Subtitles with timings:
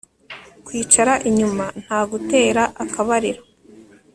[0.65, 3.41] kwicara inyuma nta gutera akabariro